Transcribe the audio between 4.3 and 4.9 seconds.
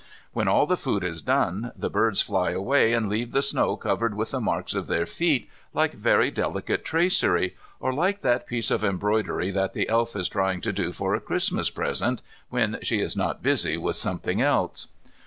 the marks of